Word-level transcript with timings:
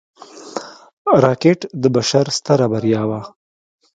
راکټ 1.23 1.59
د 1.81 1.83
بشر 1.95 2.25
ستره 2.37 2.65
بریا 2.71 3.01
وه 3.09 3.21